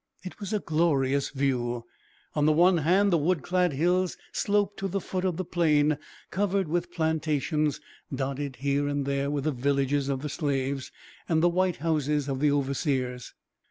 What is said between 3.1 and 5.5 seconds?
the wood clad hills sloped to the foot of the